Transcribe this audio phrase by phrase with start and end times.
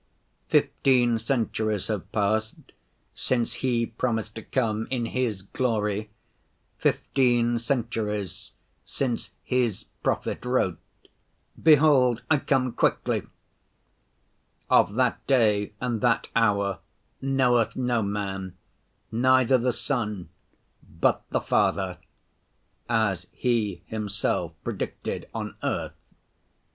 [0.49, 2.55] Fifteen centuries have passed
[3.13, 6.09] since He promised to come in His glory,
[6.79, 8.49] fifteen centuries
[8.83, 10.79] since His prophet wrote,
[11.61, 13.27] 'Behold, I come quickly';
[14.71, 16.79] 'Of that day and that hour
[17.21, 18.57] knoweth no man,
[19.11, 20.29] neither the Son,
[20.83, 21.99] but the Father,'
[22.89, 25.93] as He Himself predicted on earth.